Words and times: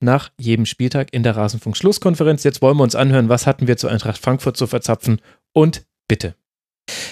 nach 0.00 0.30
jedem 0.38 0.66
Spieltag 0.66 1.12
in 1.12 1.22
der 1.22 1.36
Rasenfunk-Schlusskonferenz. 1.36 2.44
Jetzt 2.44 2.62
wollen 2.62 2.76
wir 2.76 2.82
uns 2.84 2.94
anhören, 2.94 3.28
was 3.28 3.46
hatten 3.46 3.66
wir 3.66 3.76
zu 3.76 3.88
Eintracht 3.88 4.18
Frankfurt 4.18 4.56
zu 4.56 4.66
verzapfen 4.66 5.20
und 5.52 5.86
bitte. 6.06 6.34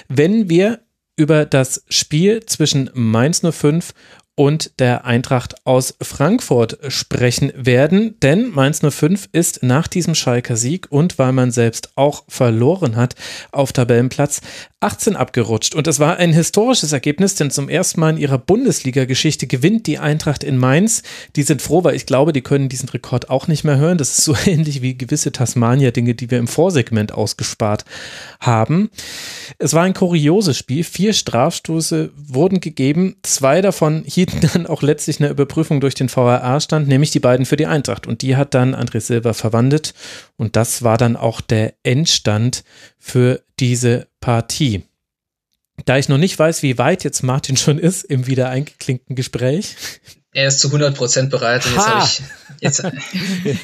Wenn 0.08 0.48
wir 0.48 0.80
über 1.16 1.46
das 1.46 1.84
Spiel 1.88 2.44
zwischen 2.44 2.90
Mainz 2.94 3.42
05 3.42 3.92
und 4.36 4.78
der 4.78 5.06
Eintracht 5.06 5.66
aus 5.66 5.94
Frankfurt 6.00 6.78
sprechen 6.88 7.52
werden, 7.56 8.20
denn 8.20 8.50
Mainz 8.50 8.80
05 8.80 9.30
ist 9.32 9.62
nach 9.62 9.88
diesem 9.88 10.14
Schalker 10.14 10.56
Sieg 10.56 10.86
und 10.90 11.18
weil 11.18 11.32
man 11.32 11.50
selbst 11.50 11.90
auch 11.96 12.24
verloren 12.28 12.96
hat 12.96 13.14
auf 13.50 13.72
Tabellenplatz 13.72 14.42
18 14.80 15.16
abgerutscht. 15.16 15.74
Und 15.74 15.86
es 15.86 15.98
war 16.00 16.18
ein 16.18 16.34
historisches 16.34 16.92
Ergebnis, 16.92 17.34
denn 17.34 17.50
zum 17.50 17.70
ersten 17.70 17.98
Mal 17.98 18.10
in 18.10 18.18
ihrer 18.18 18.36
Bundesliga-Geschichte 18.36 19.46
gewinnt 19.46 19.86
die 19.86 19.98
Eintracht 19.98 20.44
in 20.44 20.58
Mainz. 20.58 21.02
Die 21.34 21.44
sind 21.44 21.62
froh, 21.62 21.82
weil 21.82 21.96
ich 21.96 22.04
glaube, 22.04 22.34
die 22.34 22.42
können 22.42 22.68
diesen 22.68 22.90
Rekord 22.90 23.30
auch 23.30 23.48
nicht 23.48 23.64
mehr 23.64 23.78
hören. 23.78 23.96
Das 23.96 24.10
ist 24.10 24.24
so 24.24 24.36
ähnlich 24.46 24.82
wie 24.82 24.96
gewisse 24.96 25.32
Tasmania-Dinge, 25.32 26.14
die 26.14 26.30
wir 26.30 26.38
im 26.38 26.46
Vorsegment 26.46 27.12
ausgespart 27.12 27.86
haben. 28.38 28.90
Es 29.58 29.72
war 29.72 29.84
ein 29.84 29.94
kurioses 29.94 30.58
Spiel. 30.58 30.84
Vier 30.84 31.14
Strafstoße 31.14 32.10
wurden 32.14 32.60
gegeben. 32.60 33.16
Zwei 33.22 33.62
davon 33.62 34.02
dann 34.52 34.66
auch 34.66 34.82
letztlich 34.82 35.20
eine 35.20 35.30
Überprüfung 35.30 35.80
durch 35.80 35.94
den 35.94 36.08
VRA 36.08 36.60
stand, 36.60 36.88
nämlich 36.88 37.10
die 37.10 37.20
beiden 37.20 37.46
für 37.46 37.56
die 37.56 37.66
Eintracht. 37.66 38.06
Und 38.06 38.22
die 38.22 38.36
hat 38.36 38.54
dann 38.54 38.74
André 38.74 39.00
Silva 39.00 39.32
verwandelt. 39.32 39.94
Und 40.36 40.56
das 40.56 40.82
war 40.82 40.98
dann 40.98 41.16
auch 41.16 41.40
der 41.40 41.74
Endstand 41.82 42.64
für 42.98 43.42
diese 43.58 44.06
Partie. 44.20 44.82
Da 45.84 45.98
ich 45.98 46.08
noch 46.08 46.18
nicht 46.18 46.38
weiß, 46.38 46.62
wie 46.62 46.78
weit 46.78 47.04
jetzt 47.04 47.22
Martin 47.22 47.56
schon 47.56 47.78
ist 47.78 48.04
im 48.04 48.26
wieder 48.26 48.48
eingeklinkten 48.48 49.14
Gespräch. 49.14 49.76
Er 50.32 50.48
ist 50.48 50.60
zu 50.60 50.68
100% 50.68 51.30
bereit 51.30 51.64
und 51.64 51.72
jetzt 51.72 51.88
habe 51.88 52.04
ich, 52.04 52.22
jetzt, 52.60 52.82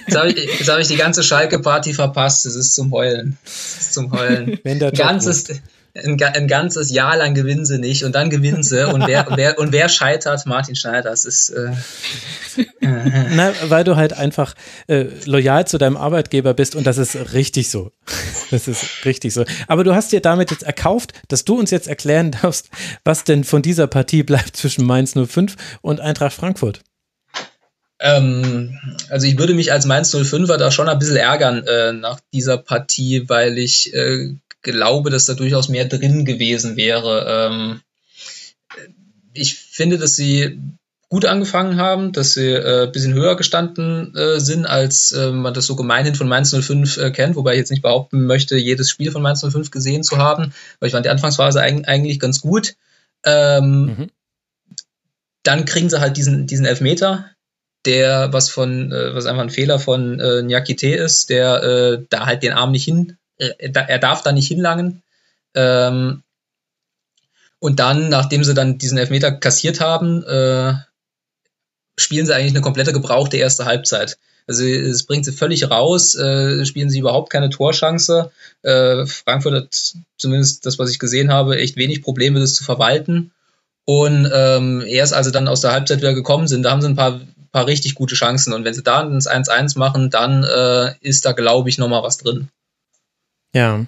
jetzt 0.07 0.17
hab 0.17 0.27
ich, 0.27 0.37
jetzt 0.37 0.71
hab 0.71 0.79
ich 0.79 0.89
die 0.89 0.97
ganze 0.97 1.23
Schalke-Party 1.23 1.93
verpasst. 1.93 2.47
Es 2.47 2.55
ist 2.55 2.75
zum 2.75 2.93
Heulen. 2.93 3.37
Es 3.45 3.79
ist 3.81 3.95
zum 3.95 4.11
Heulen. 4.11 4.59
Wenn 4.63 4.79
der 4.79 4.91
Job 4.91 5.07
ganzes, 5.07 5.45
ein, 5.95 6.23
ein, 6.23 6.49
ganzes 6.49 6.91
Jahr 6.91 7.17
lang 7.17 7.35
gewinnen 7.35 7.67
sie 7.67 7.79
nicht 7.79 8.05
und 8.05 8.15
dann 8.15 8.31
gewinnen 8.31 8.63
sie. 8.63 8.87
Und 8.89 9.07
wer, 9.07 9.27
wer, 9.37 9.59
und 9.59 9.73
wer 9.73 9.89
scheitert? 9.89 10.47
Martin 10.47 10.75
Schneider. 10.75 11.11
Das 11.11 11.25
ist. 11.25 11.51
Äh, 11.51 11.73
Na, 12.81 13.53
weil 13.69 13.85
du 13.85 13.97
halt 13.97 14.13
einfach 14.13 14.55
äh, 14.87 15.07
loyal 15.25 15.67
zu 15.67 15.79
deinem 15.79 15.97
Arbeitgeber 15.97 16.55
bist 16.55 16.77
und 16.77 16.87
das 16.87 16.99
ist 16.99 17.33
richtig 17.33 17.71
so. 17.71 17.93
Das 18.51 18.69
ist 18.69 19.05
richtig 19.05 19.33
so. 19.35 19.45
Aber 19.69 19.85
du 19.85 19.95
hast 19.95 20.13
dir 20.13 20.21
damit 20.21 20.51
jetzt 20.51 20.63
erkauft, 20.63 21.13
dass 21.29 21.45
du 21.45 21.59
uns 21.59 21.71
jetzt 21.71 21.89
erklären 21.89 22.33
darfst, 22.43 22.69
was 23.05 23.25
denn 23.25 23.45
von 23.45 23.63
dieser 23.63 23.87
Partie 23.87 24.23
bleibt 24.23 24.57
zwischen 24.57 24.85
Mainz 24.87 25.15
05 25.15 25.57
und 25.83 26.01
Eintracht 26.01 26.35
Frankfurt. 26.35 26.81
Ähm, 28.03 28.79
also 29.11 29.27
ich 29.27 29.39
würde 29.39 29.55
mich 29.55 29.73
als 29.73 29.87
Mainz 29.87 30.13
05er 30.13 30.57
da 30.57 30.73
schon 30.73 30.89
ein 30.89 30.99
bisschen 30.99 31.17
ärgern 31.17 31.65
äh, 31.67 31.93
nach 31.93 32.19
dieser 32.33 32.59
Partie, 32.59 33.29
weil 33.29 33.59
ich 33.59 33.95
äh, 33.95 34.35
glaube, 34.63 35.11
dass 35.11 35.27
da 35.27 35.35
durchaus 35.35 35.69
mehr 35.69 35.85
drin 35.85 36.25
gewesen 36.25 36.77
wäre. 36.77 37.27
Ähm, 37.29 37.81
ich 39.35 39.55
finde, 39.55 39.99
dass 39.99 40.17
sie 40.17 40.61
gut 41.09 41.27
angefangen 41.27 41.77
haben, 41.77 42.13
dass 42.13 42.33
sie 42.33 42.49
äh, 42.49 42.89
bisschen 42.91 43.13
höher 43.13 43.37
gestanden 43.37 44.17
äh, 44.17 44.41
sind, 44.41 44.65
als 44.65 45.13
äh, 45.13 45.31
man 45.31 45.53
das 45.53 45.67
so 45.67 45.77
gemeinhin 45.77 46.15
von 46.15 46.27
Mainz 46.27 46.55
05 46.55 46.97
äh, 46.97 47.11
kennt, 47.11 47.37
wobei 47.37 47.53
ich 47.53 47.59
jetzt 47.59 47.71
nicht 47.71 47.83
behaupten 47.83 48.25
möchte, 48.25 48.57
jedes 48.57 48.89
Spiel 48.89 49.11
von 49.11 49.21
Mainz 49.21 49.45
05 49.47 49.71
gesehen 49.71 50.05
zu 50.05 50.17
haben, 50.17 50.55
weil 50.81 50.87
ich 50.87 50.93
fand 50.93 51.05
die 51.05 51.11
Anfangsphase 51.11 51.61
eig 51.61 51.87
eigentlich 51.87 52.19
ganz 52.19 52.41
gut. 52.41 52.77
Ähm, 53.27 53.85
mhm. 53.85 54.11
Dann 55.43 55.67
kriegen 55.67 55.91
sie 55.91 56.01
halt 56.01 56.17
diesen, 56.17 56.47
diesen 56.47 56.65
Elfmeter, 56.65 57.27
der 57.85 58.33
was 58.33 58.49
von, 58.49 58.91
äh, 58.91 59.15
was 59.15 59.27
einfach 59.27 59.43
ein 59.43 59.51
Fehler 59.51 59.79
von 59.79 60.19
äh, 60.19 60.41
Nyakite 60.41 60.95
ist, 60.95 61.29
der 61.29 61.63
äh, 61.63 62.05
da 62.09 62.25
halt 62.25 62.43
den 62.43 62.53
Arm 62.53 62.71
nicht 62.71 62.85
hin 62.85 63.19
er 63.59 63.99
darf 63.99 64.23
da 64.23 64.33
nicht 64.33 64.49
hinlangen. 64.49 65.03
Ähm, 65.55 66.23
und 67.59 67.79
dann, 67.79 68.09
nachdem 68.09 68.43
sie 68.43 68.55
dann 68.55 68.79
diesen 68.79 68.99
Elfmeter 68.99 69.33
kassiert 69.33 69.81
haben, 69.81 70.25
äh, 70.25 70.75
spielen 71.97 72.27
sie 72.27 72.35
eigentlich 72.35 72.53
eine 72.53 72.61
komplette 72.61 72.93
gebrauchte 72.93 73.37
erste 73.37 73.67
Halbzeit. 73.67 74.19
Also 74.49 74.65
es 74.65 75.05
bringt 75.05 75.25
sie 75.25 75.33
völlig 75.33 75.71
raus, 75.71 76.15
äh, 76.17 76.65
spielen 76.65 76.91
sie 76.91 76.99
überhaupt 76.99 77.31
keine 77.31 77.51
Torchance. 77.51 78.33
Äh, 78.63 79.07
Frankfurt 79.07 79.55
hat 79.55 79.95
zumindest 80.17 80.67
das, 80.67 80.79
was 80.79 80.91
ich 80.91 80.99
gesehen 80.99 81.33
habe, 81.33 81.57
echt 81.57 81.77
wenig 81.77 82.03
Probleme, 82.03 82.41
das 82.41 82.55
zu 82.55 82.65
verwalten. 82.65 83.31
Und 83.85 84.31
ähm, 84.33 84.83
erst 84.87 85.15
als 85.15 85.27
sie 85.27 85.33
dann 85.33 85.49
aus 85.49 85.61
der 85.61 85.73
Halbzeit 85.73 85.99
wieder 85.99 86.15
gekommen 86.15 86.49
sind, 86.49 86.63
da 86.65 86.71
haben 86.71 86.83
sie 86.83 86.89
ein 86.89 86.97
paar, 86.97 87.21
paar 87.53 87.67
richtig 87.67 87.95
gute 87.95 88.15
Chancen. 88.15 88.53
Und 88.53 88.65
wenn 88.65 88.75
sie 88.75 88.83
da 88.83 89.03
ins 89.03 89.29
1-1 89.29 89.79
machen, 89.79 90.11
dann 90.11 90.45
äh, 90.45 90.95
ist 91.01 91.25
da, 91.25 91.33
glaube 91.33 91.69
ich, 91.69 91.79
nochmal 91.79 92.03
was 92.03 92.19
drin. 92.19 92.49
Ja. 93.55 93.85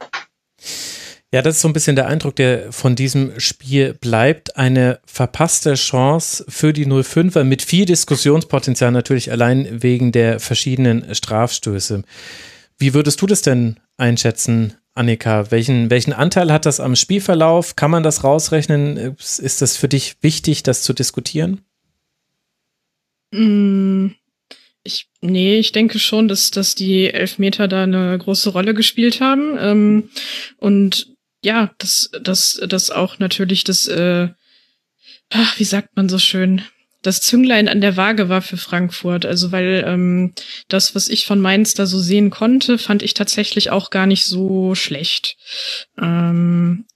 Ja, 1.34 1.42
das 1.42 1.56
ist 1.56 1.62
so 1.62 1.68
ein 1.68 1.72
bisschen 1.72 1.96
der 1.96 2.06
Eindruck, 2.06 2.36
der 2.36 2.70
von 2.72 2.94
diesem 2.94 3.40
Spiel 3.40 3.94
bleibt. 3.94 4.56
Eine 4.56 5.00
verpasste 5.04 5.74
Chance 5.74 6.44
für 6.48 6.72
die 6.72 6.86
05er 6.86 7.42
mit 7.42 7.60
viel 7.60 7.86
Diskussionspotenzial 7.86 8.92
natürlich 8.92 9.32
allein 9.32 9.82
wegen 9.82 10.12
der 10.12 10.38
verschiedenen 10.38 11.12
Strafstöße. 11.12 12.04
Wie 12.78 12.94
würdest 12.94 13.20
du 13.20 13.26
das 13.26 13.42
denn 13.42 13.80
einschätzen, 13.96 14.74
Annika? 14.94 15.50
Welchen, 15.50 15.90
welchen 15.90 16.12
Anteil 16.12 16.52
hat 16.52 16.66
das 16.66 16.78
am 16.78 16.94
Spielverlauf? 16.94 17.74
Kann 17.74 17.90
man 17.90 18.04
das 18.04 18.22
rausrechnen? 18.22 19.16
Ist 19.18 19.60
das 19.60 19.76
für 19.76 19.88
dich 19.88 20.16
wichtig, 20.20 20.62
das 20.62 20.82
zu 20.82 20.92
diskutieren? 20.92 21.62
Mm, 23.32 24.10
ich, 24.84 25.08
nee, 25.22 25.58
ich 25.58 25.72
denke 25.72 25.98
schon, 25.98 26.28
dass, 26.28 26.50
dass 26.50 26.74
die 26.74 27.12
Elfmeter 27.12 27.68
da 27.68 27.82
eine 27.82 28.16
große 28.18 28.50
Rolle 28.50 28.74
gespielt 28.74 29.20
haben. 29.20 29.56
Ähm, 29.58 30.10
und 30.58 31.08
ja, 31.42 31.72
dass, 31.78 32.10
dass, 32.22 32.60
dass 32.68 32.90
auch 32.90 33.18
natürlich 33.18 33.64
das, 33.64 33.88
äh, 33.88 34.28
ach, 35.30 35.58
wie 35.58 35.64
sagt 35.64 35.96
man 35.96 36.08
so 36.08 36.18
schön, 36.18 36.62
das 37.04 37.20
Zünglein 37.20 37.68
an 37.68 37.82
der 37.82 37.96
Waage 37.96 38.28
war 38.28 38.40
für 38.42 38.56
Frankfurt. 38.56 39.26
Also 39.26 39.52
weil 39.52 39.84
ähm, 39.86 40.32
das, 40.68 40.94
was 40.94 41.08
ich 41.08 41.26
von 41.26 41.38
Mainz 41.40 41.74
da 41.74 41.86
so 41.86 41.98
sehen 41.98 42.30
konnte, 42.30 42.78
fand 42.78 43.02
ich 43.02 43.14
tatsächlich 43.14 43.70
auch 43.70 43.90
gar 43.90 44.06
nicht 44.06 44.24
so 44.24 44.74
schlecht. 44.74 45.36
Ähm, 46.00 46.86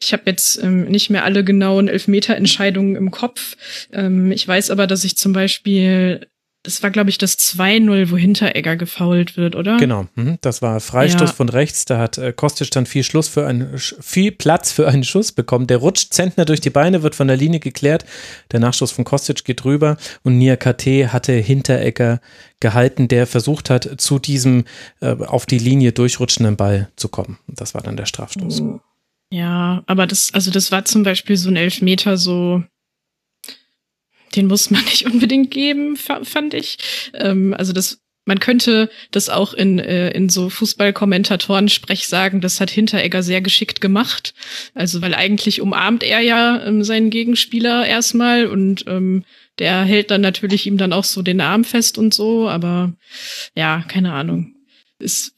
ich 0.00 0.12
habe 0.12 0.22
jetzt 0.26 0.62
ähm, 0.62 0.84
nicht 0.84 1.10
mehr 1.10 1.24
alle 1.24 1.44
genauen 1.44 1.88
Elfmeterentscheidungen 1.88 2.96
im 2.96 3.10
Kopf. 3.10 3.56
Ähm, 3.92 4.32
ich 4.32 4.46
weiß 4.48 4.70
aber, 4.70 4.86
dass 4.86 5.04
ich 5.04 5.16
zum 5.16 5.34
Beispiel 5.34 6.26
das 6.64 6.82
war, 6.82 6.90
glaube 6.90 7.08
ich, 7.08 7.18
das 7.18 7.38
2-0, 7.38 8.10
wo 8.10 8.16
Hinteregger 8.16 8.76
gefault 8.76 9.36
wird, 9.36 9.54
oder? 9.54 9.76
Genau, 9.76 10.06
mhm. 10.16 10.38
das 10.40 10.60
war 10.60 10.80
Freistoß 10.80 11.30
ja. 11.30 11.34
von 11.34 11.48
rechts. 11.48 11.84
Da 11.84 11.98
hat 11.98 12.18
äh, 12.18 12.32
Kostic 12.32 12.70
dann 12.72 12.84
viel 12.84 13.04
Schluss 13.04 13.28
für 13.28 13.46
einen, 13.46 13.78
viel 13.78 14.32
Platz 14.32 14.72
für 14.72 14.88
einen 14.88 15.04
Schuss 15.04 15.32
bekommen. 15.32 15.68
Der 15.68 15.78
rutscht 15.78 16.12
Zentner 16.12 16.44
durch 16.44 16.60
die 16.60 16.70
Beine, 16.70 17.02
wird 17.02 17.14
von 17.14 17.28
der 17.28 17.36
Linie 17.36 17.60
geklärt. 17.60 18.04
Der 18.50 18.60
Nachschuss 18.60 18.90
von 18.90 19.04
Kostic 19.04 19.44
geht 19.44 19.64
rüber 19.64 19.96
und 20.24 20.36
Nia 20.36 20.56
KT 20.56 21.12
hatte 21.12 21.32
Hinteregger 21.32 22.20
gehalten, 22.60 23.06
der 23.06 23.26
versucht 23.28 23.70
hat, 23.70 24.00
zu 24.00 24.18
diesem 24.18 24.64
äh, 25.00 25.12
auf 25.12 25.46
die 25.46 25.58
Linie 25.58 25.92
durchrutschenden 25.92 26.56
Ball 26.56 26.90
zu 26.96 27.08
kommen. 27.08 27.38
Das 27.46 27.74
war 27.74 27.82
dann 27.82 27.96
der 27.96 28.06
Strafstoß. 28.06 28.62
Ja, 29.30 29.82
aber 29.86 30.06
das, 30.06 30.30
also 30.32 30.50
das 30.50 30.72
war 30.72 30.84
zum 30.84 31.02
Beispiel 31.02 31.36
so 31.36 31.50
ein 31.50 31.56
Elfmeter, 31.56 32.16
so 32.16 32.64
den 34.38 34.46
muss 34.46 34.70
man 34.70 34.84
nicht 34.84 35.04
unbedingt 35.06 35.50
geben, 35.50 35.96
fand 35.96 36.54
ich. 36.54 36.78
Ähm, 37.14 37.54
also 37.54 37.72
das 37.72 38.00
man 38.28 38.40
könnte 38.40 38.90
das 39.10 39.30
auch 39.30 39.54
in, 39.54 39.78
äh, 39.78 40.10
in 40.10 40.28
so 40.28 40.50
Fußballkommentatoren-Sprech 40.50 42.06
sagen, 42.08 42.42
das 42.42 42.60
hat 42.60 42.68
Hinteregger 42.68 43.22
sehr 43.22 43.40
geschickt 43.40 43.80
gemacht. 43.80 44.34
Also, 44.74 45.00
weil 45.00 45.14
eigentlich 45.14 45.62
umarmt 45.62 46.02
er 46.02 46.20
ja 46.20 46.62
ähm, 46.62 46.84
seinen 46.84 47.08
Gegenspieler 47.08 47.86
erstmal 47.86 48.46
und 48.46 48.84
ähm, 48.86 49.24
der 49.58 49.82
hält 49.82 50.10
dann 50.10 50.20
natürlich 50.20 50.66
ihm 50.66 50.76
dann 50.76 50.92
auch 50.92 51.04
so 51.04 51.22
den 51.22 51.40
Arm 51.40 51.64
fest 51.64 51.96
und 51.96 52.12
so, 52.12 52.50
aber 52.50 52.92
ja, 53.56 53.82
keine 53.88 54.12
Ahnung. 54.12 54.54
Ist 54.98 55.32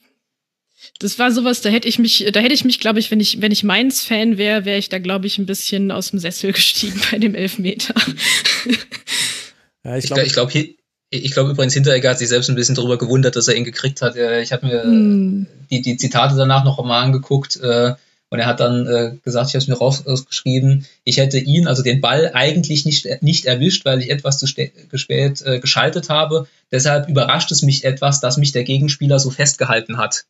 das 1.00 1.18
war 1.18 1.32
sowas, 1.32 1.62
da 1.62 1.70
hätte 1.70 1.88
ich 1.88 1.98
mich, 1.98 2.26
da 2.30 2.40
hätte 2.40 2.52
ich 2.52 2.64
mich, 2.64 2.78
glaube 2.78 2.98
ich, 2.98 3.10
wenn 3.10 3.20
ich, 3.20 3.40
wenn 3.40 3.50
ich 3.50 3.64
Mainz 3.64 4.02
Fan 4.02 4.36
wäre, 4.36 4.66
wäre 4.66 4.78
ich 4.78 4.90
da, 4.90 4.98
glaube 4.98 5.26
ich, 5.26 5.38
ein 5.38 5.46
bisschen 5.46 5.90
aus 5.90 6.10
dem 6.10 6.18
Sessel 6.18 6.52
gestiegen 6.54 7.00
bei 7.10 7.18
dem 7.18 7.34
Elfmeter. 7.34 7.94
ja, 9.84 9.96
ich 9.96 10.04
glaube, 10.04 10.22
ich 10.22 10.32
glaube, 10.32 10.52
glaub, 10.52 10.66
ich 11.12 11.32
glaube 11.32 11.50
übrigens, 11.50 11.74
Hinteregger 11.74 12.10
hat 12.10 12.18
sich 12.18 12.28
selbst 12.28 12.50
ein 12.50 12.54
bisschen 12.54 12.74
darüber 12.74 12.98
gewundert, 12.98 13.34
dass 13.34 13.48
er 13.48 13.56
ihn 13.56 13.64
gekriegt 13.64 14.02
hat. 14.02 14.14
Ich 14.14 14.52
habe 14.52 14.66
mir 14.66 14.82
hm. 14.82 15.46
die, 15.70 15.80
die 15.80 15.96
Zitate 15.96 16.36
danach 16.36 16.64
noch 16.64 16.78
einmal 16.78 17.02
angeguckt 17.02 17.56
äh, 17.56 17.94
und 18.28 18.38
er 18.38 18.46
hat 18.46 18.60
dann 18.60 18.86
äh, 18.86 19.16
gesagt, 19.24 19.48
ich 19.48 19.54
habe 19.54 19.62
es 19.62 19.68
mir 19.68 19.78
rausgeschrieben, 19.78 20.86
ich 21.02 21.16
hätte 21.16 21.38
ihn, 21.38 21.66
also 21.66 21.82
den 21.82 22.02
Ball, 22.02 22.30
eigentlich 22.34 22.84
nicht, 22.84 23.22
nicht 23.22 23.46
erwischt, 23.46 23.86
weil 23.86 24.00
ich 24.00 24.10
etwas 24.10 24.38
zu 24.38 24.46
spät 24.46 25.42
äh, 25.42 25.58
geschaltet 25.60 26.10
habe. 26.10 26.46
Deshalb 26.70 27.08
überrascht 27.08 27.50
es 27.50 27.62
mich 27.62 27.84
etwas, 27.84 28.20
dass 28.20 28.36
mich 28.36 28.52
der 28.52 28.64
Gegenspieler 28.64 29.18
so 29.18 29.30
festgehalten 29.30 29.96
hat. 29.96 30.26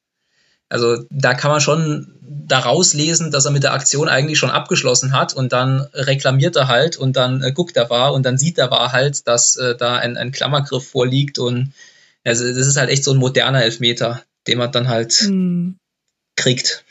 Also 0.71 1.05
da 1.11 1.35
kann 1.35 1.51
man 1.51 1.61
schon 1.61 2.15
daraus 2.21 2.95
lesen, 2.95 3.31
dass 3.31 3.45
er 3.45 3.51
mit 3.51 3.65
der 3.65 3.75
Aktion 3.75 4.09
eigentlich 4.09 4.39
schon 4.39 4.51
abgeschlossen 4.51 5.13
hat 5.13 5.35
und 5.35 5.53
dann 5.53 5.81
reklamiert 5.93 6.57
er 6.57 6.69
halt 6.69 6.97
und 6.97 7.17
dann 7.17 7.43
äh, 7.43 7.53
guckt 7.53 7.77
er 7.77 7.91
war 7.91 8.13
und 8.13 8.25
dann 8.25 8.39
sieht 8.39 8.57
er 8.57 8.71
war 8.71 8.93
halt, 8.93 9.27
dass 9.27 9.57
äh, 9.57 9.77
da 9.77 9.97
ein, 9.97 10.17
ein 10.17 10.33
Klammergriff 10.33 10.89
vorliegt 10.89 11.39
und 11.39 11.73
also 12.25 12.47
das 12.47 12.67
ist 12.67 12.77
halt 12.77 12.89
echt 12.89 13.05
so 13.05 13.13
ein 13.13 13.19
moderner 13.19 13.63
Elfmeter, 13.65 14.23
den 14.47 14.59
man 14.59 14.71
dann 14.71 14.89
halt 14.89 15.23
mhm. 15.23 15.77
kriegt. 16.37 16.85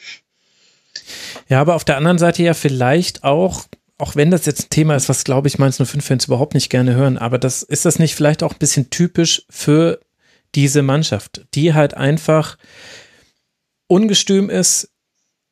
Ja, 1.48 1.62
aber 1.62 1.76
auf 1.76 1.86
der 1.86 1.98
anderen 1.98 2.20
Seite 2.20 2.44
ja 2.44 2.54
vielleicht 2.54 3.24
auch, 3.24 3.66
auch 3.98 4.16
wenn 4.16 4.32
das 4.32 4.46
jetzt 4.46 4.66
ein 4.66 4.70
Thema 4.70 4.96
ist, 4.96 5.08
was 5.08 5.24
glaube 5.24 5.48
ich 5.48 5.58
Mainz 5.58 5.78
05 5.78 6.06
Fans 6.06 6.26
überhaupt 6.26 6.54
nicht 6.54 6.70
gerne 6.70 6.96
hören, 6.96 7.18
aber 7.18 7.38
das 7.38 7.64
ist 7.64 7.86
das 7.86 7.98
nicht 7.98 8.16
vielleicht 8.16 8.44
auch 8.44 8.54
ein 8.54 8.60
bisschen 8.60 8.90
typisch 8.90 9.44
für 9.50 10.00
diese 10.56 10.82
Mannschaft, 10.82 11.46
die 11.54 11.74
halt 11.74 11.94
einfach 11.94 12.58
ungestüm 13.90 14.50
ist, 14.50 14.90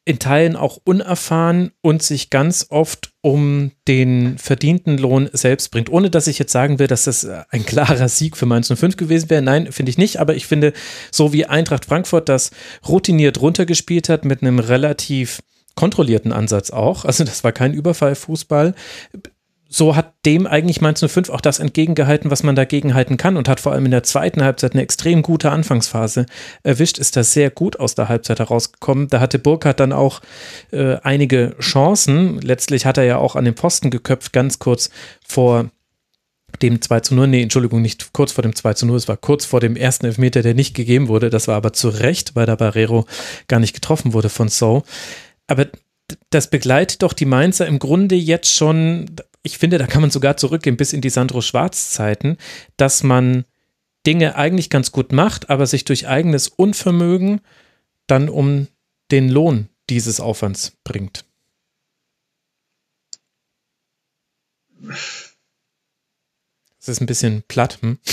in 0.06 0.19
Teilen 0.19 0.56
auch 0.56 0.80
unerfahren 0.86 1.72
und 1.81 2.01
sich 2.01 2.30
ganz 2.30 2.68
oft 2.69 3.12
um 3.19 3.74
den 3.89 4.38
verdienten 4.38 4.98
Lohn 4.98 5.30
selbst 5.34 5.69
bringt. 5.69 5.89
Ohne 5.89 6.10
dass 6.10 6.28
ich 6.28 6.39
jetzt 6.39 6.54
sagen 6.54 6.80
will, 6.80 6.88
dass 6.88 7.04
das 7.04 7.28
ein 7.50 7.66
klarer 7.66 8.07
Sieg 8.07 8.38
für 8.38 8.45
Mainz 8.45 8.72
05 8.74 8.95
gewesen 8.95 9.30
wäre. 9.30 9.42
Nein, 9.42 9.69
finde 9.74 9.89
ich 9.89 9.98
nicht. 9.98 10.22
Aber 10.22 10.34
ich 10.34 10.48
finde, 10.48 10.72
so 11.12 11.34
wie 11.34 11.45
Eintracht 11.45 11.84
Frankfurt 11.84 12.30
das 12.30 12.51
routiniert 12.88 13.42
runtergespielt 13.42 14.07
hat 14.07 14.24
mit 14.24 14.42
einem 14.42 14.60
relativ 14.60 15.42
kontrollierten 15.75 16.31
Ansatz 16.31 16.69
auch. 16.69 17.04
Also 17.04 17.25
das 17.25 17.44
war 17.44 17.51
kein 17.51 17.74
Überfallfußball 17.74 18.75
so 19.69 19.96
hat 19.96 20.14
dem 20.25 20.48
eigentlich 20.48 20.81
Mainz 20.81 21.04
05 21.06 21.30
auch 21.30 21.42
das 21.42 21.60
entgegengehalten, 21.60 22.31
was 22.31 22.44
man 22.44 22.56
dagegen 22.56 22.94
halten 22.94 23.18
kann 23.18 23.38
und 23.38 23.50
hat 23.50 23.60
vor 23.60 23.72
allem 23.72 23.86
in 23.86 23.92
der 23.92 24.04
zweiten 24.04 24.44
Halbzeit 24.44 24.74
eine 24.74 24.81
extrem 24.81 25.22
gute 25.22 25.52
Anfangsphase 25.52 26.25
erwischt, 26.64 26.98
ist 26.98 27.16
da 27.16 27.24
sehr 27.24 27.50
gut 27.50 27.80
aus 27.80 27.96
der 27.96 28.10
Halbzeit 28.10 28.40
herausgekommen. 28.40 29.08
Da 29.08 29.19
hatte 29.19 29.40
Burkhardt 29.40 29.80
dann 29.80 29.94
auch 29.94 30.22
äh, 30.72 30.98
einige 31.04 31.56
Chancen. 31.60 32.40
Letztlich 32.42 32.86
hat 32.86 32.98
er 32.98 33.04
ja 33.04 33.18
auch 33.18 33.36
an 33.36 33.46
den 33.46 33.56
Posten 33.56 33.90
geköpft, 33.90 34.34
ganz 34.34 34.60
kurz 34.60 34.90
vor 35.25 35.69
dem 36.62 36.81
2 36.81 37.00
zu 37.02 37.16
0, 37.16 37.28
nee, 37.28 37.42
Entschuldigung, 37.44 37.81
nicht 37.81 38.14
kurz 38.14 38.31
vor 38.31 38.42
dem 38.42 38.56
2 38.56 38.74
zu 38.74 38.86
0, 38.86 38.98
es 38.98 39.08
war 39.08 39.18
kurz 39.18 39.46
vor 39.46 39.60
dem 39.60 39.75
ersten 39.75 40.06
Elfmeter, 40.06 40.42
der 40.42 40.54
nicht 40.54 40.75
gegeben 40.75 41.08
wurde. 41.08 41.30
Das 41.30 41.48
war 41.48 41.56
aber 41.56 41.74
zu 41.74 41.90
Recht, 41.90 42.36
weil 42.36 42.46
der 42.46 42.56
Barrero 42.56 43.06
gar 43.48 43.60
nicht 43.60 43.74
getroffen 43.74 44.14
wurde 44.14 44.30
von 44.30 44.48
So. 44.48 44.84
Aber 45.48 45.68
das 46.30 46.50
begleitet 46.50 47.04
doch 47.04 47.14
die 47.14 47.25
Mainzer 47.25 47.68
im 47.68 47.80
Grunde 47.80 48.16
jetzt 48.16 48.54
schon, 48.54 49.08
ich 49.44 49.57
finde, 49.57 49.78
da 49.78 49.88
kann 49.88 50.01
man 50.01 50.12
sogar 50.12 50.38
zurückgehen 50.38 50.78
bis 50.78 50.94
in 50.94 51.01
die 51.01 51.10
Sandro 51.10 51.42
Schwarz-Zeiten, 51.42 52.38
dass 52.75 53.04
man 53.04 53.45
Dinge 54.06 54.36
eigentlich 54.36 54.69
ganz 54.69 54.92
gut 54.92 55.12
macht, 55.12 55.50
aber 55.50 55.66
sich 55.68 55.86
durch 55.86 56.07
eigenes 56.07 56.48
Unvermögen 56.48 57.42
dann 58.07 58.30
um 58.30 58.68
den 59.12 59.30
Lohn 59.30 59.69
dieses 59.89 60.19
Aufwands 60.19 60.74
bringt. 60.84 61.25
Das 66.80 66.88
ist 66.88 67.01
ein 67.01 67.06
bisschen 67.06 67.44
platt. 67.48 67.80
Hm? 67.81 68.00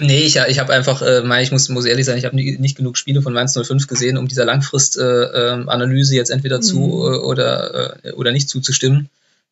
Nee, 0.00 0.20
ich, 0.20 0.36
ich 0.36 0.58
habe 0.58 0.72
einfach, 0.72 1.02
äh, 1.02 1.42
ich 1.42 1.52
muss, 1.52 1.68
muss 1.68 1.84
ehrlich 1.84 2.06
sein, 2.06 2.18
ich 2.18 2.24
habe 2.24 2.36
nicht 2.36 2.76
genug 2.76 2.96
Spiele 2.96 3.22
von 3.22 3.32
Mainz 3.32 3.54
05 3.54 3.86
gesehen, 3.86 4.16
um 4.16 4.28
dieser 4.28 4.44
Langfristanalyse 4.44 6.14
äh, 6.14 6.16
äh, 6.16 6.18
jetzt 6.18 6.30
entweder 6.30 6.60
zu 6.60 6.78
mhm. 6.78 7.14
äh, 7.14 7.18
oder, 7.18 8.04
äh, 8.04 8.12
oder 8.12 8.32
nicht 8.32 8.48
zuzustimmen. 8.48 9.08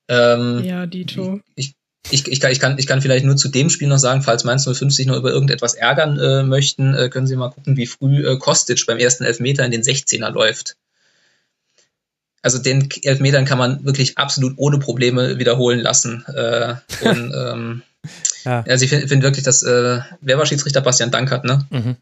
Ähm, 0.09 0.63
ja, 0.65 0.87
Dito. 0.87 1.41
Ich, 1.55 1.75
ich, 2.11 2.29
ich, 2.29 2.41
kann, 2.41 2.53
ich, 2.53 2.61
kann, 2.61 2.79
ich 2.79 2.87
kann 2.87 3.03
vielleicht 3.03 3.25
nur 3.25 3.37
zu 3.37 3.49
dem 3.49 3.71
Spiel 3.71 3.89
noch 3.89 3.99
sagen, 3.99 4.23
falls 4.23 4.45
Mainz 4.45 4.65
05 4.65 4.93
sich 4.93 5.07
noch 5.07 5.17
über 5.17 5.31
irgendetwas 5.31 5.75
ärgern 5.75 6.19
äh, 6.19 6.43
möchten, 6.43 6.95
äh, 6.95 7.09
können 7.09 7.27
Sie 7.27 7.37
mal 7.37 7.51
gucken, 7.51 7.77
wie 7.77 7.87
früh 7.87 8.27
äh, 8.27 8.39
Kostic 8.39 8.87
beim 8.87 8.99
ersten 8.99 9.25
Elfmeter 9.25 9.65
in 9.65 9.73
den 9.73 9.83
16er 9.83 10.31
läuft. 10.31 10.77
Also 12.43 12.59
den 12.59 12.89
Elfmetern 13.03 13.45
kann 13.45 13.59
man 13.59 13.85
wirklich 13.85 14.19
absolut 14.19 14.55
ohne 14.57 14.79
Probleme 14.79 15.39
wiederholen 15.39 15.81
lassen. 15.81 16.25
Äh, 16.27 16.77
und 17.01 17.33
ähm, 17.37 17.83
ja. 18.45 18.65
Also 18.69 18.85
ich 18.85 18.91
finde 18.91 19.09
find 19.09 19.23
wirklich, 19.25 19.45
dass 19.45 19.65
äh, 19.65 19.99
wer 20.21 20.39
war 20.39 20.47
Schiedsrichter 20.47 20.81
Bastian 20.81 21.11
Dankert, 21.11 21.45
ne? 21.45 21.67
Mhm. 21.71 21.97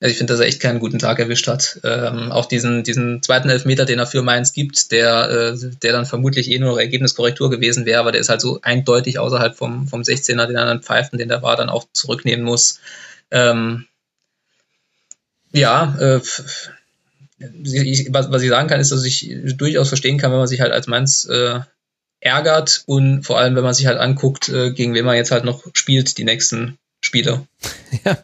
Also 0.00 0.12
ich 0.12 0.18
finde, 0.18 0.32
dass 0.32 0.40
er 0.40 0.46
echt 0.46 0.60
keinen 0.60 0.80
guten 0.80 0.98
Tag 0.98 1.18
erwischt 1.18 1.46
hat. 1.46 1.78
Ähm, 1.84 2.32
auch 2.32 2.46
diesen, 2.46 2.84
diesen 2.84 3.22
zweiten 3.22 3.50
Elfmeter, 3.50 3.84
den 3.84 3.98
er 3.98 4.06
für 4.06 4.22
Mainz 4.22 4.54
gibt, 4.54 4.92
der, 4.92 5.28
äh, 5.30 5.58
der 5.82 5.92
dann 5.92 6.06
vermutlich 6.06 6.50
eh 6.50 6.58
nur 6.58 6.80
Ergebniskorrektur 6.80 7.50
gewesen 7.50 7.84
wäre, 7.84 8.00
aber 8.00 8.10
der 8.10 8.22
ist 8.22 8.30
halt 8.30 8.40
so 8.40 8.60
eindeutig 8.62 9.18
außerhalb 9.18 9.54
vom, 9.54 9.88
vom 9.88 10.00
16er, 10.00 10.46
den 10.46 10.56
er 10.56 10.64
dann 10.64 10.82
pfeifen, 10.82 11.18
den 11.18 11.28
der 11.28 11.42
war, 11.42 11.56
dann 11.56 11.68
auch 11.68 11.86
zurücknehmen 11.92 12.46
muss. 12.46 12.80
Ähm, 13.30 13.86
ja, 15.52 15.94
äh, 16.00 16.20
ich, 17.62 18.08
was, 18.10 18.30
was 18.30 18.42
ich 18.42 18.48
sagen 18.48 18.68
kann, 18.68 18.80
ist, 18.80 18.92
dass 18.92 19.04
ich 19.04 19.34
durchaus 19.54 19.88
verstehen 19.88 20.16
kann, 20.16 20.30
wenn 20.30 20.38
man 20.38 20.46
sich 20.48 20.62
halt 20.62 20.72
als 20.72 20.86
Mainz 20.86 21.26
äh, 21.26 21.60
ärgert 22.20 22.84
und 22.86 23.22
vor 23.24 23.38
allem, 23.38 23.54
wenn 23.54 23.64
man 23.64 23.74
sich 23.74 23.86
halt 23.86 23.98
anguckt, 23.98 24.48
äh, 24.48 24.72
gegen 24.72 24.94
wen 24.94 25.04
man 25.04 25.16
jetzt 25.16 25.30
halt 25.30 25.44
noch 25.44 25.64
spielt, 25.74 26.16
die 26.16 26.24
nächsten 26.24 26.78
Spiele. 27.02 27.46
Ja, 28.04 28.16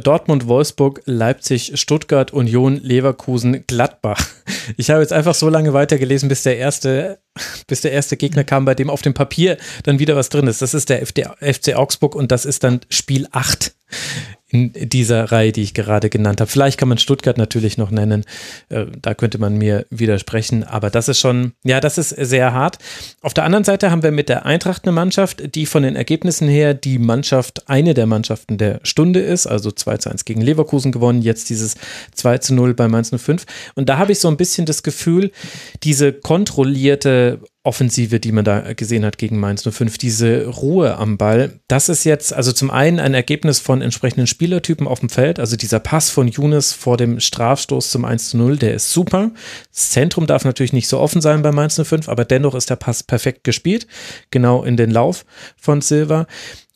Dortmund, 0.00 0.46
Wolfsburg, 0.48 1.02
Leipzig, 1.04 1.72
Stuttgart, 1.74 2.32
Union, 2.32 2.80
Leverkusen, 2.82 3.64
Gladbach. 3.66 4.26
Ich 4.76 4.90
habe 4.90 5.00
jetzt 5.00 5.12
einfach 5.12 5.34
so 5.34 5.48
lange 5.48 5.74
weitergelesen, 5.74 6.28
bis 6.28 6.42
der 6.42 6.56
erste, 6.56 7.18
bis 7.66 7.82
der 7.82 7.92
erste 7.92 8.16
Gegner 8.16 8.44
kam, 8.44 8.64
bei 8.64 8.74
dem 8.74 8.88
auf 8.88 9.02
dem 9.02 9.12
Papier 9.12 9.58
dann 9.82 9.98
wieder 9.98 10.16
was 10.16 10.30
drin 10.30 10.46
ist. 10.46 10.62
Das 10.62 10.72
ist 10.74 10.88
der 10.88 11.06
FC 11.06 11.74
Augsburg 11.74 12.14
und 12.14 12.32
das 12.32 12.44
ist 12.46 12.64
dann 12.64 12.80
Spiel 12.88 13.28
8 13.30 13.74
in 14.54 14.72
dieser 14.72 15.32
Reihe, 15.32 15.50
die 15.50 15.62
ich 15.62 15.74
gerade 15.74 16.08
genannt 16.08 16.40
habe. 16.40 16.48
Vielleicht 16.48 16.78
kann 16.78 16.88
man 16.88 16.98
Stuttgart 16.98 17.36
natürlich 17.36 17.76
noch 17.76 17.90
nennen. 17.90 18.24
Äh, 18.68 18.86
da 19.02 19.12
könnte 19.14 19.38
man 19.38 19.58
mir 19.58 19.84
widersprechen. 19.90 20.62
Aber 20.62 20.90
das 20.90 21.08
ist 21.08 21.18
schon, 21.18 21.54
ja, 21.64 21.80
das 21.80 21.98
ist 21.98 22.10
sehr 22.10 22.52
hart. 22.52 22.78
Auf 23.20 23.34
der 23.34 23.44
anderen 23.44 23.64
Seite 23.64 23.90
haben 23.90 24.04
wir 24.04 24.12
mit 24.12 24.28
der 24.28 24.46
Eintracht 24.46 24.84
eine 24.84 24.92
Mannschaft, 24.92 25.56
die 25.56 25.66
von 25.66 25.82
den 25.82 25.96
Ergebnissen 25.96 26.46
her 26.46 26.72
die 26.72 27.00
Mannschaft, 27.00 27.68
eine 27.68 27.94
der 27.94 28.06
Mannschaften 28.06 28.56
der 28.56 28.78
Stunde 28.84 29.18
ist. 29.18 29.48
Also 29.48 29.72
2 29.72 29.96
zu 29.96 30.10
1 30.10 30.24
gegen 30.24 30.40
Leverkusen 30.40 30.92
gewonnen. 30.92 31.20
Jetzt 31.20 31.50
dieses 31.50 31.74
2 32.12 32.38
zu 32.38 32.54
0 32.54 32.74
bei 32.74 32.86
Mainz 32.86 33.10
05. 33.10 33.46
Und 33.74 33.88
da 33.88 33.98
habe 33.98 34.12
ich 34.12 34.20
so 34.20 34.28
ein 34.28 34.36
bisschen 34.36 34.66
das 34.66 34.84
Gefühl, 34.84 35.32
diese 35.82 36.12
kontrollierte 36.12 37.40
Offensive, 37.64 38.20
die 38.20 38.30
man 38.30 38.44
da 38.44 38.74
gesehen 38.74 39.04
hat 39.06 39.16
gegen 39.16 39.40
Mainz 39.40 39.66
05, 39.68 39.96
diese 39.96 40.46
Ruhe 40.46 40.96
am 40.96 41.16
Ball, 41.16 41.60
das 41.66 41.88
ist 41.88 42.04
jetzt 42.04 42.32
also 42.34 42.52
zum 42.52 42.70
einen 42.70 43.00
ein 43.00 43.14
Ergebnis 43.14 43.58
von 43.58 43.80
entsprechenden 43.80 44.26
Spielertypen 44.26 44.86
auf 44.86 45.00
dem 45.00 45.08
Feld, 45.08 45.40
also 45.40 45.56
dieser 45.56 45.80
Pass 45.80 46.10
von 46.10 46.28
Younes 46.28 46.74
vor 46.74 46.98
dem 46.98 47.20
Strafstoß 47.20 47.90
zum 47.90 48.04
1 48.04 48.30
zu 48.30 48.36
0, 48.36 48.58
der 48.58 48.74
ist 48.74 48.92
super. 48.92 49.30
Das 49.72 49.90
Zentrum 49.90 50.26
darf 50.26 50.44
natürlich 50.44 50.74
nicht 50.74 50.88
so 50.88 51.00
offen 51.00 51.22
sein 51.22 51.40
bei 51.40 51.52
Mainz 51.52 51.80
05, 51.82 52.08
aber 52.08 52.26
dennoch 52.26 52.54
ist 52.54 52.68
der 52.68 52.76
Pass 52.76 53.02
perfekt 53.02 53.44
gespielt, 53.44 53.86
genau 54.30 54.62
in 54.62 54.76
den 54.76 54.90
Lauf 54.90 55.24
von 55.56 55.80
Silva. 55.80 56.26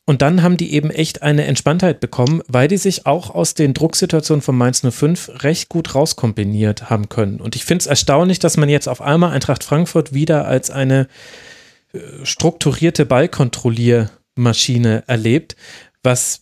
Und 0.09 0.23
dann 0.23 0.41
haben 0.41 0.57
die 0.57 0.73
eben 0.73 0.89
echt 0.89 1.21
eine 1.21 1.45
Entspanntheit 1.45 1.99
bekommen, 1.99 2.41
weil 2.47 2.67
die 2.67 2.77
sich 2.77 3.05
auch 3.05 3.29
aus 3.29 3.53
den 3.53 3.75
Drucksituationen 3.75 4.41
von 4.41 4.57
Mainz 4.57 4.81
05 4.81 5.43
recht 5.43 5.69
gut 5.69 5.93
rauskombiniert 5.93 6.89
haben 6.89 7.09
können. 7.09 7.39
Und 7.39 7.55
ich 7.55 7.63
finde 7.63 7.83
es 7.83 7.85
erstaunlich, 7.85 8.39
dass 8.39 8.57
man 8.57 8.69
jetzt 8.69 8.89
auf 8.89 9.03
einmal 9.03 9.33
Eintracht 9.33 9.63
Frankfurt 9.63 10.11
wieder 10.11 10.47
als 10.47 10.71
eine 10.71 11.07
äh, 11.93 11.99
strukturierte 12.23 13.05
Ballkontrolliermaschine 13.05 15.03
erlebt, 15.05 15.55
was 16.01 16.41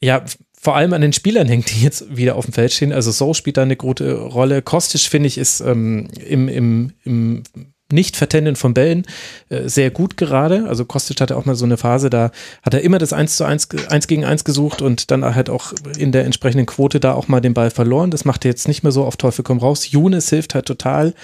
ja 0.00 0.24
vor 0.60 0.74
allem 0.74 0.92
an 0.92 1.02
den 1.02 1.12
Spielern 1.12 1.46
hängt, 1.46 1.70
die 1.72 1.84
jetzt 1.84 2.16
wieder 2.16 2.34
auf 2.34 2.46
dem 2.46 2.52
Feld 2.52 2.72
stehen. 2.72 2.92
Also 2.92 3.12
So 3.12 3.32
spielt 3.32 3.58
da 3.58 3.62
eine 3.62 3.76
gute 3.76 4.14
Rolle. 4.14 4.60
Kostisch, 4.60 5.08
finde 5.08 5.28
ich, 5.28 5.38
ist 5.38 5.60
ähm, 5.60 6.08
im, 6.26 6.48
im, 6.48 6.92
im 7.04 7.44
Nicht-Vertenden 7.90 8.56
von 8.56 8.74
Bällen 8.74 9.04
äh, 9.48 9.68
sehr 9.68 9.90
gut 9.90 10.16
gerade. 10.16 10.66
Also 10.68 10.84
Kostic 10.84 11.20
hatte 11.20 11.36
auch 11.36 11.46
mal 11.46 11.54
so 11.54 11.64
eine 11.64 11.78
Phase, 11.78 12.10
da 12.10 12.30
hat 12.62 12.74
er 12.74 12.82
immer 12.82 12.98
das 12.98 13.12
1 13.12 13.36
zu 13.36 13.44
1, 13.44 13.68
1 13.88 14.06
gegen 14.06 14.24
1 14.24 14.44
gesucht 14.44 14.82
und 14.82 15.10
dann 15.10 15.24
halt 15.34 15.48
auch 15.48 15.72
in 15.96 16.12
der 16.12 16.24
entsprechenden 16.24 16.66
Quote 16.66 17.00
da 17.00 17.14
auch 17.14 17.28
mal 17.28 17.40
den 17.40 17.54
Ball 17.54 17.70
verloren. 17.70 18.10
Das 18.10 18.24
macht 18.24 18.44
er 18.44 18.50
jetzt 18.50 18.68
nicht 18.68 18.82
mehr 18.82 18.92
so 18.92 19.04
auf 19.04 19.16
Teufel 19.16 19.42
komm 19.42 19.58
raus. 19.58 19.90
Younes 19.90 20.28
hilft 20.28 20.54
halt 20.54 20.66
total. 20.66 21.14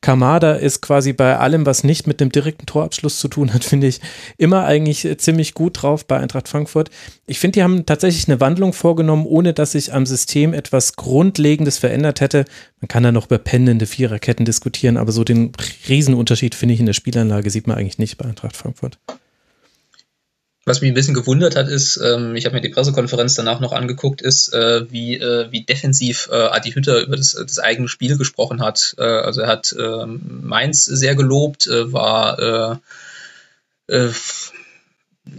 Kamada 0.00 0.52
ist 0.52 0.80
quasi 0.80 1.12
bei 1.12 1.38
allem, 1.38 1.66
was 1.66 1.82
nicht 1.82 2.06
mit 2.06 2.20
dem 2.20 2.30
direkten 2.30 2.66
Torabschluss 2.66 3.18
zu 3.18 3.28
tun 3.28 3.52
hat, 3.52 3.64
finde 3.72 3.88
ich, 3.88 4.00
immer 4.38 4.64
eigentlich 4.64 5.08
ziemlich 5.18 5.54
gut 5.54 5.82
drauf 5.82 6.06
bei 6.06 6.18
Eintracht 6.18 6.48
Frankfurt. 6.48 6.90
Ich 7.26 7.38
finde, 7.38 7.54
die 7.54 7.62
haben 7.62 7.86
tatsächlich 7.86 8.28
eine 8.28 8.40
Wandlung 8.40 8.72
vorgenommen, 8.72 9.26
ohne 9.26 9.52
dass 9.54 9.72
sich 9.72 9.92
am 9.92 10.06
System 10.06 10.54
etwas 10.54 10.96
Grundlegendes 10.96 11.78
verändert 11.78 12.20
hätte. 12.20 12.44
Man 12.80 12.88
kann 12.88 13.02
da 13.04 13.12
noch 13.12 13.26
über 13.26 13.38
pennende 13.38 13.86
Viererketten 13.86 14.44
diskutieren, 14.44 14.96
aber 14.96 15.12
so 15.12 15.24
den 15.24 15.52
Riesenunterschied, 16.12 16.54
finde 16.54 16.74
ich, 16.74 16.80
in 16.80 16.86
der 16.86 16.92
Spielanlage 16.92 17.50
sieht 17.50 17.66
man 17.66 17.78
eigentlich 17.78 17.98
nicht 17.98 18.18
bei 18.18 18.26
Eintracht 18.26 18.56
Frankfurt. 18.56 18.98
Was 20.64 20.80
mich 20.80 20.90
ein 20.92 20.94
bisschen 20.94 21.14
gewundert 21.14 21.56
hat, 21.56 21.68
ist, 21.68 21.96
ähm, 21.96 22.36
ich 22.36 22.44
habe 22.44 22.54
mir 22.54 22.60
die 22.60 22.68
Pressekonferenz 22.68 23.34
danach 23.34 23.58
noch 23.58 23.72
angeguckt, 23.72 24.22
ist, 24.22 24.54
äh, 24.54 24.88
wie, 24.92 25.16
äh, 25.16 25.50
wie 25.50 25.64
defensiv 25.64 26.28
äh, 26.30 26.36
Adi 26.36 26.70
Hütter 26.70 27.00
über 27.00 27.16
das, 27.16 27.32
das 27.32 27.58
eigene 27.58 27.88
Spiel 27.88 28.16
gesprochen 28.16 28.60
hat. 28.60 28.94
Äh, 28.96 29.02
also 29.02 29.40
er 29.40 29.48
hat 29.48 29.74
ähm, 29.76 30.20
Mainz 30.44 30.84
sehr 30.84 31.16
gelobt, 31.16 31.66
äh, 31.66 31.92
war 31.92 32.80
äh, 33.88 33.94
äh, 33.96 34.10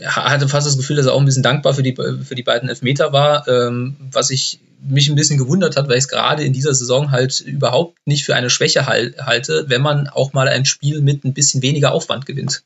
hatte 0.06 0.48
fast 0.48 0.68
das 0.68 0.78
Gefühl, 0.78 0.96
dass 0.96 1.06
er 1.06 1.14
auch 1.14 1.20
ein 1.20 1.26
bisschen 1.26 1.44
dankbar 1.44 1.74
für 1.74 1.84
die, 1.84 1.96
für 1.96 2.36
die 2.36 2.44
beiden 2.44 2.70
Elfmeter 2.70 3.14
war, 3.14 3.48
ähm, 3.48 3.98
was 4.12 4.30
ich 4.30 4.60
mich 4.86 5.10
ein 5.10 5.16
bisschen 5.16 5.38
gewundert 5.38 5.78
hat, 5.78 5.88
weil 5.88 5.98
ich 5.98 6.04
es 6.04 6.10
gerade 6.10 6.44
in 6.44 6.54
dieser 6.54 6.74
Saison 6.74 7.12
halt 7.12 7.40
überhaupt 7.42 7.98
nicht 8.06 8.26
für 8.26 8.36
eine 8.36 8.50
Schwäche 8.50 8.86
halt, 8.86 9.18
halte, 9.26 9.66
wenn 9.68 9.82
man 9.82 10.08
auch 10.08 10.34
mal 10.34 10.48
ein 10.48 10.66
Spiel 10.66 11.02
mit 11.02 11.24
ein 11.24 11.34
bisschen 11.34 11.62
weniger 11.62 11.94
Aufwand 11.94 12.26
gewinnt. 12.26 12.64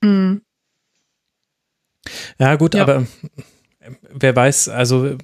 Mhm. 0.00 0.42
Ja, 2.38 2.56
gut, 2.56 2.74
ja. 2.74 2.82
aber 2.82 3.06
wer 4.12 4.34
weiß, 4.34 4.68
also 4.68 5.16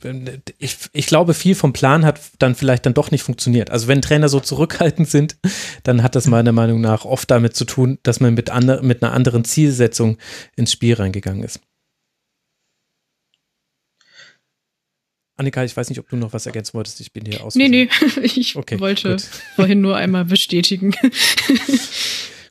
ich, 0.58 0.76
ich 0.92 1.06
glaube, 1.06 1.34
viel 1.34 1.54
vom 1.54 1.72
Plan 1.72 2.04
hat 2.04 2.20
dann 2.38 2.54
vielleicht 2.54 2.86
dann 2.86 2.94
doch 2.94 3.10
nicht 3.10 3.22
funktioniert. 3.22 3.70
Also 3.70 3.88
wenn 3.88 4.02
Trainer 4.02 4.28
so 4.28 4.40
zurückhaltend 4.40 5.08
sind, 5.08 5.36
dann 5.82 6.02
hat 6.02 6.14
das 6.14 6.26
meiner 6.26 6.52
Meinung 6.52 6.80
nach 6.80 7.04
oft 7.04 7.30
damit 7.30 7.54
zu 7.54 7.64
tun, 7.64 7.98
dass 8.02 8.20
man 8.20 8.34
mit, 8.34 8.50
andre, 8.50 8.82
mit 8.82 9.02
einer 9.02 9.12
anderen 9.12 9.44
Zielsetzung 9.44 10.18
ins 10.56 10.72
Spiel 10.72 10.94
reingegangen 10.94 11.44
ist. 11.44 11.60
Annika, 15.36 15.62
ich 15.62 15.76
weiß 15.76 15.88
nicht, 15.88 16.00
ob 16.00 16.08
du 16.08 16.16
noch 16.16 16.32
was 16.32 16.46
ergänzen 16.46 16.74
wolltest. 16.74 17.00
Ich 17.00 17.12
bin 17.12 17.24
hier 17.24 17.44
aus. 17.44 17.54
Nee, 17.54 17.68
nee, 17.68 17.88
ich 18.22 18.56
okay, 18.56 18.80
wollte 18.80 19.12
gut. 19.12 19.22
vorhin 19.54 19.80
nur 19.80 19.96
einmal 19.96 20.24
bestätigen. 20.24 20.94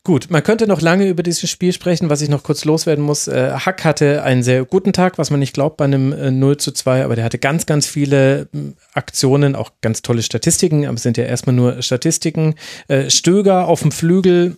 Gut, 0.08 0.28
man 0.30 0.42
könnte 0.42 0.68
noch 0.68 0.80
lange 0.80 1.10
über 1.10 1.22
dieses 1.22 1.50
Spiel 1.50 1.74
sprechen, 1.74 2.10
was 2.10 2.22
ich 2.22 2.30
noch 2.30 2.42
kurz 2.42 2.64
loswerden 2.64 3.04
muss. 3.04 3.28
Äh, 3.28 3.52
Hack 3.52 3.84
hatte 3.84 4.24
einen 4.24 4.42
sehr 4.42 4.64
guten 4.64 4.94
Tag, 4.94 5.18
was 5.18 5.32
man 5.32 5.42
nicht 5.42 5.52
glaubt 5.52 5.76
bei 5.76 5.84
einem 5.84 6.14
äh, 6.14 6.32
0 6.32 6.56
zu 6.56 6.72
2, 6.72 7.04
aber 7.04 7.18
der 7.18 7.26
hatte 7.26 7.40
ganz, 7.40 7.66
ganz 7.66 7.88
viele 7.88 8.44
äh, 8.44 8.72
Aktionen, 8.94 9.54
auch 9.54 9.72
ganz 9.82 10.04
tolle 10.04 10.22
Statistiken, 10.24 10.86
aber 10.86 10.96
es 10.96 11.04
sind 11.04 11.18
ja 11.18 11.26
erstmal 11.26 11.58
nur 11.58 11.82
Statistiken. 11.82 12.56
Äh, 12.88 13.10
Stöger 13.10 13.68
auf 13.68 13.82
dem 13.82 13.92
Flügel 13.92 14.56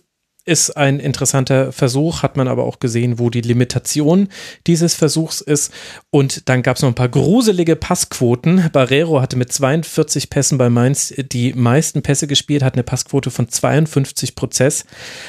ist 0.50 0.76
ein 0.76 0.98
interessanter 0.98 1.72
Versuch, 1.72 2.22
hat 2.22 2.36
man 2.36 2.48
aber 2.48 2.64
auch 2.64 2.80
gesehen, 2.80 3.20
wo 3.20 3.30
die 3.30 3.40
Limitation 3.40 4.28
dieses 4.66 4.94
Versuchs 4.94 5.40
ist. 5.40 5.72
Und 6.10 6.48
dann 6.48 6.62
gab 6.62 6.76
es 6.76 6.82
noch 6.82 6.88
ein 6.88 6.96
paar 6.96 7.08
gruselige 7.08 7.76
Passquoten. 7.76 8.68
Barrero 8.72 9.20
hatte 9.20 9.36
mit 9.36 9.52
42 9.52 10.28
Pässen 10.28 10.58
bei 10.58 10.68
Mainz 10.68 11.14
die 11.16 11.52
meisten 11.52 12.02
Pässe 12.02 12.26
gespielt, 12.26 12.64
hat 12.64 12.74
eine 12.74 12.82
Passquote 12.82 13.30
von 13.30 13.48
52 13.48 14.34
Prozent. 14.34 14.50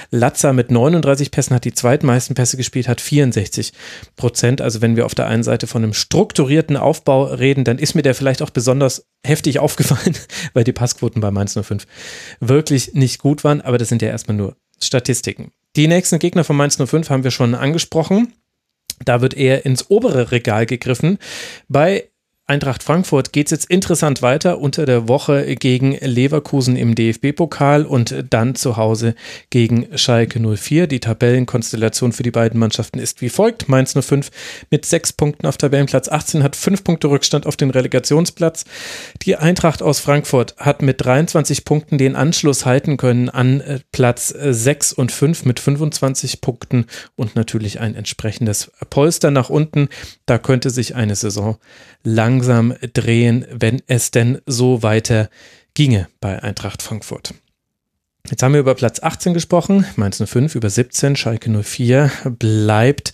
Latza 0.10 0.54
mit 0.54 0.72
39 0.72 1.30
Pässen 1.30 1.56
hat 1.56 1.66
die 1.66 1.74
zweitmeisten 1.74 2.36
Pässe 2.36 2.58
gespielt, 2.58 2.88
hat 2.88 3.00
64 3.00 3.74
Prozent. 4.16 4.60
Also 4.60 4.82
wenn 4.82 4.96
wir 4.96 5.06
auf 5.06 5.14
der 5.14 5.28
einen 5.28 5.44
Seite 5.44 5.68
von 5.68 5.84
einem 5.84 5.94
strukturierten 5.94 6.78
Aufbau 6.78 7.26
reden, 7.26 7.64
dann 7.64 7.78
ist 7.78 7.94
mir 7.94 8.02
der 8.02 8.16
vielleicht 8.16 8.42
auch 8.42 8.50
besonders 8.50 9.06
heftig 9.24 9.60
aufgefallen, 9.60 10.18
weil 10.54 10.64
die 10.64 10.74
Passquoten 10.74 11.22
bei 11.22 11.30
Mainz 11.30 11.54
05 11.54 11.86
wirklich 12.40 12.96
nicht 12.96 13.20
gut 13.20 13.44
waren. 13.44 13.62
Aber 13.62 13.78
das 13.78 13.90
sind 13.90 14.02
ja 14.02 14.10
erstmal 14.10 14.36
nur 14.36 14.56
Statistiken. 14.84 15.52
Die 15.76 15.88
nächsten 15.88 16.20
Gegner 16.20 16.44
von 16.44 16.58
Mainz 16.58 16.78
05 16.78 17.10
haben 17.10 17.24
wir 17.24 17.32
schon 17.32 17.56
angesprochen. 17.56 18.34
Da 19.04 19.22
wird 19.22 19.34
eher 19.34 19.66
ins 19.66 19.90
obere 19.90 20.32
Regal 20.32 20.66
gegriffen. 20.66 21.18
Bei 21.68 22.11
Eintracht 22.52 22.84
Frankfurt 22.84 23.32
geht 23.32 23.48
es 23.48 23.52
jetzt 23.52 23.72
interessant 23.72 24.22
weiter 24.22 24.60
unter 24.60 24.86
der 24.86 25.08
Woche 25.08 25.56
gegen 25.56 25.94
Leverkusen 25.94 26.76
im 26.76 26.96
DFB-Pokal 26.96 27.86
und 27.86 28.26
dann 28.30 28.56
zu 28.56 28.76
Hause 28.76 29.16
gegen 29.52 29.88
Schalke 29.98 30.38
04. 30.38 30.88
Die 30.88 31.00
Tabellenkonstellation 31.00 32.12
für 32.12 32.24
die 32.24 32.32
beiden 32.32 32.60
Mannschaften 32.60 33.00
ist 33.00 33.22
wie 33.22 33.30
folgt. 33.30 33.70
Mainz 33.70 33.94
05 33.98 34.32
mit 34.70 34.86
sechs 34.86 35.14
Punkten 35.14 35.48
auf 35.48 35.56
Tabellenplatz 35.56 36.10
18 36.10 36.44
hat 36.44 36.58
fünf 36.58 36.84
Punkte 36.84 37.08
Rückstand 37.08 37.48
auf 37.48 37.56
den 37.56 37.70
Relegationsplatz. 37.70 38.66
Die 39.22 39.38
Eintracht 39.38 39.82
aus 39.82 40.02
Frankfurt 40.02 40.58
hat 40.58 40.82
mit 40.82 41.06
23 41.06 41.64
Punkten 41.64 41.98
den 41.98 42.18
Anschluss 42.18 42.66
halten 42.66 42.98
können 42.98 43.30
an 43.30 43.62
äh, 43.62 43.80
Platz 43.94 44.28
6 44.28 44.92
und 44.92 45.14
5 45.14 45.46
mit 45.46 45.62
25 45.62 46.42
Punkten 46.42 46.88
und 47.16 47.38
natürlich 47.38 47.80
ein 47.80 47.96
entsprechendes 47.96 48.72
Polster 48.90 49.32
nach 49.32 49.50
unten. 49.50 49.88
Da 50.26 50.38
könnte 50.38 50.70
sich 50.70 50.96
eine 50.96 51.16
Saison 51.16 51.58
langsam 52.42 52.74
drehen, 52.94 53.46
wenn 53.52 53.84
es 53.86 54.10
denn 54.10 54.42
so 54.48 54.82
weiter 54.82 55.30
ginge 55.76 56.08
bei 56.22 56.42
Eintracht 56.42 56.82
Frankfurt. 56.82 57.36
Jetzt 58.30 58.42
haben 58.42 58.54
wir 58.54 58.60
über 58.60 58.74
Platz 58.74 59.00
18 59.00 59.36
gesprochen, 59.36 59.86
Mainz 59.96 60.18
05 60.24 60.56
über 60.56 60.70
17, 60.70 61.16
Schalke 61.16 61.52
04 61.52 62.10
bleibt 62.40 63.14